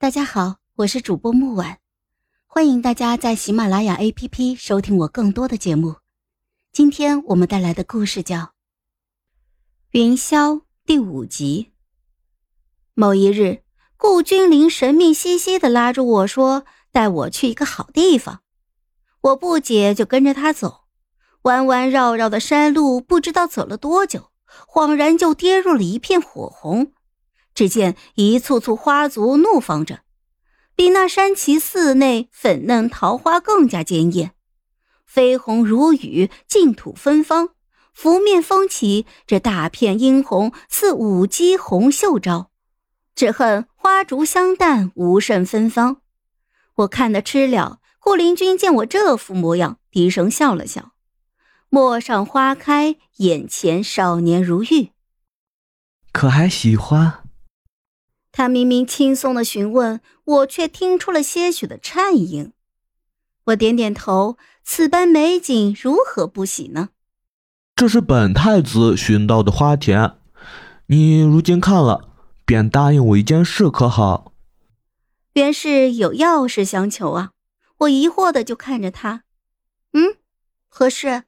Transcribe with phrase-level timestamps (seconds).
[0.00, 1.76] 大家好，我是主播木婉，
[2.46, 5.96] 欢迎大家在喜马拉雅 APP 收听我更多的节目。
[6.72, 8.36] 今天我们带来的故事叫
[9.90, 10.54] 《云霄》
[10.86, 11.72] 第五集。
[12.94, 13.62] 某一日，
[13.98, 18.40] 顾君临神秘兮兮的拉住我说：“带我去一个好地方。”
[19.20, 20.84] 我不解，就跟着他走。
[21.42, 24.30] 弯弯绕绕的山路，不知道走了多久，
[24.66, 26.94] 恍然就跌入了一片火红。
[27.60, 30.00] 只见一簇簇花族怒放着，
[30.74, 34.32] 比那山崎寺内粉嫩桃花更加坚艳，
[35.06, 37.50] 绯红如雨，净土芬芳，
[37.92, 42.50] 拂面风起，这大片殷红似舞姬红袖招。
[43.14, 45.98] 只恨花烛香淡，无甚芬芳。
[46.76, 47.80] 我看得吃了。
[47.98, 50.92] 顾灵君见我这副模样，低声笑了笑。
[51.68, 54.92] 陌上花开，眼前少年如玉。
[56.10, 57.24] 可还喜欢？
[58.32, 62.52] 他明明轻松的询问，我却听出了些许的颤音。
[63.44, 66.90] 我点点头，此般美景，如何不喜呢？
[67.74, 70.16] 这是本太子寻到的花田，
[70.86, 72.10] 你如今看了，
[72.44, 74.32] 便答应我一件事，可好？
[75.32, 77.30] 原是有要事相求啊！
[77.78, 79.22] 我疑惑的就看着他，
[79.92, 80.16] 嗯，
[80.68, 81.22] 何事？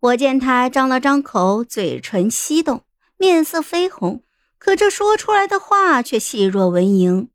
[0.00, 2.84] 我见他张了张口，嘴唇翕动，
[3.16, 4.22] 面色绯红，
[4.66, 7.28] 可这说出来的话却细若蚊蝇。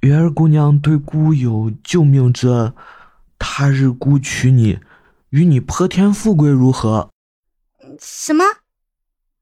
[0.00, 2.72] 月儿姑娘对孤有救命之恩，
[3.38, 4.78] 他日孤娶你，
[5.28, 7.10] 与你泼天富贵如何？
[8.00, 8.44] 什么？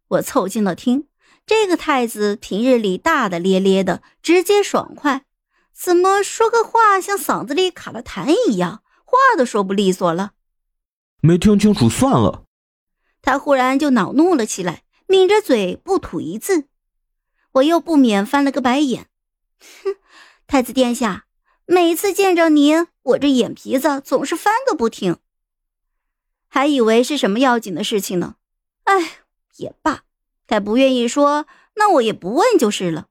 [0.08, 1.06] 我凑近了听，
[1.46, 5.22] 这个太子平日里大大咧咧的，直接爽快，
[5.72, 10.32] 怎么说个话像嗓子里卡了痰一样，话都说不利索了。
[11.20, 12.42] 没听清楚，算了。
[13.22, 16.66] 他忽然就恼怒了起来，抿着嘴不吐一字。
[17.52, 19.06] 我又不免翻了个白眼，
[19.58, 19.96] 哼，
[20.46, 21.26] 太子殿下，
[21.66, 25.18] 每次见着您，我这眼皮子总是翻个不停。
[26.48, 28.36] 还以为是什么要紧的事情呢。
[28.84, 29.20] 哎，
[29.56, 30.02] 也罢，
[30.46, 33.08] 他不愿意说，那我也不问就是了。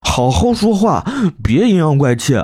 [0.00, 1.04] 好好说话，
[1.42, 2.34] 别阴阳怪气。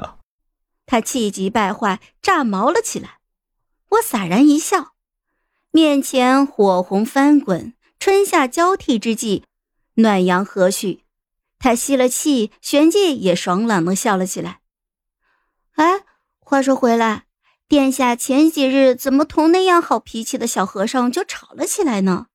[0.86, 3.18] 他气急败坏，炸毛了起来。
[3.90, 4.94] 我洒然一笑，
[5.70, 9.44] 面前火红翻滚，春夏交替之际，
[9.94, 11.00] 暖阳和煦。
[11.58, 14.60] 他吸了气，旋即也爽朗的笑了起来。
[15.74, 16.04] 哎，
[16.38, 17.26] 话说回来，
[17.68, 22.26] 殿下前几日怎么同那样好脾气的小和尚就吵了起来呢？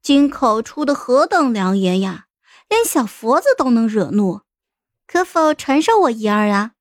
[0.00, 2.26] 金口出的何等良言呀，
[2.68, 4.40] 连小佛子都能惹怒，
[5.06, 6.72] 可否传授我一二啊？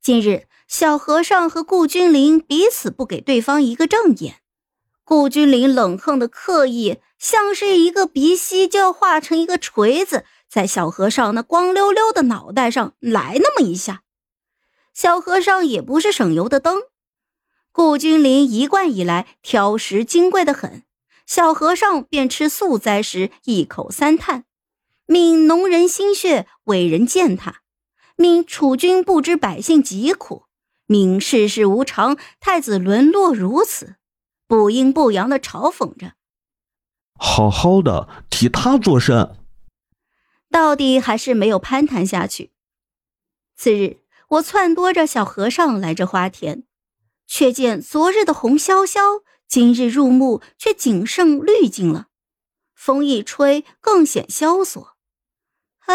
[0.00, 0.46] 近日。
[0.68, 4.40] 小和尚和顾君临彼此不给对方一个正眼，
[5.04, 14.02] 顾君临冷横的刻意，像是一个鼻息就要化成一个锤子，在小和尚那光溜溜的脑袋上来那么一下。
[14.94, 16.78] 小和尚也不是省油的灯，
[17.70, 20.82] 顾君临一贯以来挑食金贵的很，
[21.26, 24.44] 小和尚便吃素斋时一口三叹
[25.04, 27.62] ：“命农人心血，伟人践踏；
[28.16, 30.44] 命楚君不知百姓疾苦。”
[30.88, 33.96] 命世事无常，太子沦落如此，
[34.46, 36.12] 不阴不阳的嘲讽着。
[37.18, 39.36] 好好的替他做甚？
[40.56, 42.50] 到底还是没有攀谈下去。
[43.58, 46.64] 次日，我撺掇着小和尚来这花田，
[47.26, 52.06] 却见昨日的红潇潇，今日入目却仅剩绿尽了。
[52.74, 54.96] 风一吹，更显萧索。
[55.80, 55.94] 啊，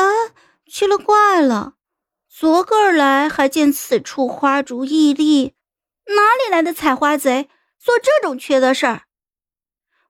[0.68, 1.78] 奇了怪了！
[2.30, 5.56] 昨个儿来还见此处花烛屹立，
[6.06, 9.06] 哪里来的采花贼做这种缺德事儿？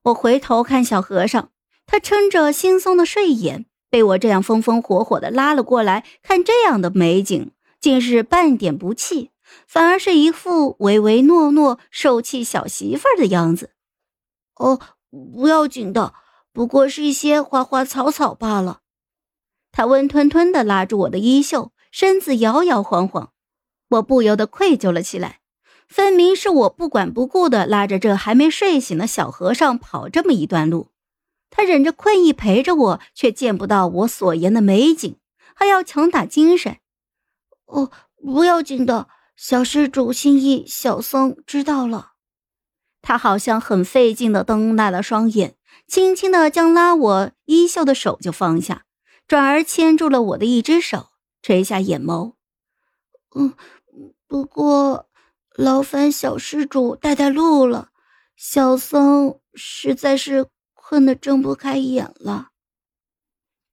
[0.01, 1.53] 我回头看小和尚，
[1.85, 9.29] 他撑着惺忪的睡眼，被我这样风风火火的拉了过来，看这样的美景，竟是半点不气，
[9.67, 13.69] 反而是一副唯唯诺诺、受气小媳妇儿的样子。
[14.55, 14.79] 哦，
[15.11, 16.15] 不要紧的，
[16.51, 18.79] 不过是一些花花草草罢了。
[19.71, 21.71] 他温吞吞的拉住我的衣袖。
[21.91, 23.33] 身子摇摇晃晃，
[23.89, 25.41] 我不由得愧疚了起来。
[25.89, 30.90] 分明是我不管不顾的拉着这还没睡醒的小和尚跑这么一段路，
[31.51, 35.17] 他忍着困意陪着我，却见不到我所言的美景，
[35.53, 36.77] 还要强打精神。
[37.65, 42.13] 哦，不要紧的，小施主心意，小僧知道了。
[43.03, 45.55] 他好像很费劲的瞪大了双眼，
[45.87, 48.85] 轻轻的将拉我衣袖的手就放下，
[49.27, 51.07] 转而牵住了我的一只手。
[51.41, 52.35] 垂下眼眸，
[53.35, 53.55] 嗯，
[54.27, 55.09] 不过
[55.55, 57.89] 劳烦小施主带带路了，
[58.35, 60.45] 小僧实在是
[60.91, 62.49] 困得睁不开眼了。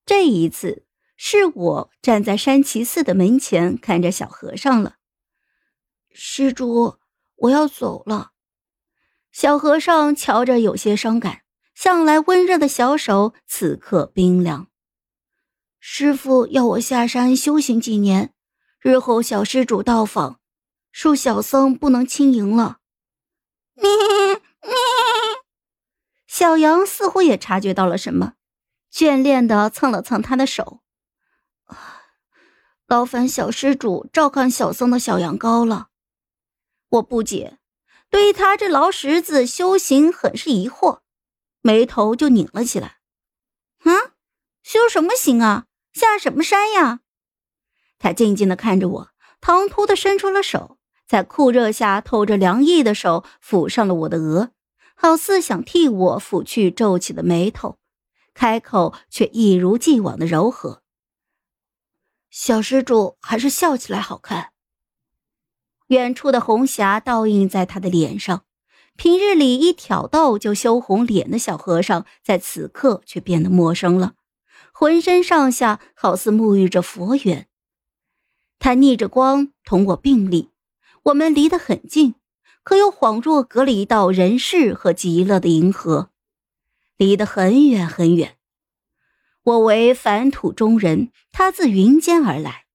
[0.06, 0.86] 这一次
[1.16, 4.98] 是我站在山崎寺的门前看着小和尚了。
[6.14, 6.98] 施主，
[7.34, 8.30] 我要走了。
[9.32, 11.42] 小和尚瞧着有些伤感，
[11.74, 14.68] 向来温热的小手此刻冰凉。
[15.80, 18.32] 师傅要我下山修行几年，
[18.78, 20.38] 日后小施主到访，
[20.94, 22.78] 恕小僧不能轻迎了。
[23.74, 23.90] 咩
[24.62, 24.68] 咩，
[26.38, 28.34] 小羊似乎也察觉到了什么，
[28.92, 30.82] 眷恋的蹭了蹭他的手。
[32.86, 35.88] 劳烦小施主照看小僧的小羊羔了。
[36.90, 37.58] 我不解，
[38.08, 41.00] 对于他这劳什子修行很是疑惑，
[41.60, 42.98] 眉头就拧了起来。
[43.82, 44.14] 啊，
[44.62, 45.64] 修什么行啊？
[45.92, 47.00] 下什么山呀？
[47.98, 54.52] 他静静的看着我，唐突的伸出了手，在酷热下透着凉意的手抚上了我的额，
[55.00, 57.78] 好似想替我抚去皱起的眉头，
[58.34, 60.82] 开口却一如既往的柔和。
[62.30, 64.50] 小施主还是笑起来好看。
[65.86, 68.44] 远处的红霞倒映在他的脸上，
[68.96, 74.14] 平日里一挑逗就羞红脸的小和尚，在此刻却变得陌生了，
[74.72, 77.48] 浑身上下好似沐浴着佛缘。
[78.58, 80.50] 他逆着光同我并立，
[81.04, 82.16] 我们离得很近，
[82.68, 86.10] 可又恍若隔了一道人世和极乐的银河，
[86.98, 88.36] 离得很远很远。
[89.42, 92.66] 我为凡土中人，他自云间而来，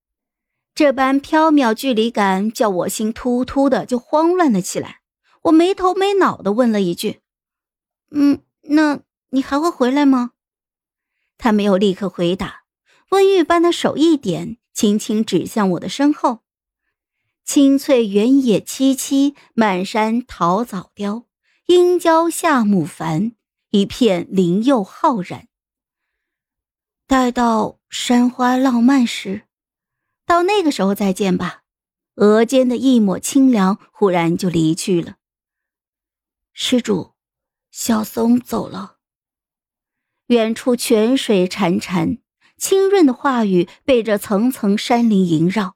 [0.73, 5.01] 这般缥缈距离感叫我心突突的就慌乱了起来。
[5.43, 7.19] 我没头没脑的问了一句
[8.09, 10.31] ：“嗯，那你还会回来吗？”
[11.37, 12.63] 他没有立刻回答，
[13.09, 16.39] 温玉般的手一点，轻轻指向我的身后
[17.45, 21.25] ：“青翠原野萋萋，满山桃枣凋，
[21.67, 23.33] 应郊夏木繁，
[23.71, 25.47] 一片林柚浩然。”
[27.05, 29.43] 待到山花浪漫时，
[30.25, 31.63] 到那个时候再见吧。
[32.15, 35.17] 额间的一抹清凉忽然就离去了。
[36.53, 37.13] 施主，
[37.71, 38.97] 小松走了。
[40.27, 42.19] 远处泉水潺潺，
[42.57, 45.75] 清润的话语被这层层山林萦绕，